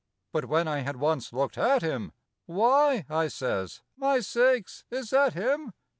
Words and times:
But 0.33 0.45
when 0.45 0.67
I 0.67 0.79
had 0.79 0.95
once 0.95 1.31
looked 1.31 1.59
at 1.59 1.83
him, 1.83 2.11
"Why!" 2.47 3.05
I 3.07 3.27
says, 3.27 3.83
"My 3.95 4.19
sakes, 4.19 4.83
is 4.89 5.11
that 5.11 5.35
him? 5.35 5.73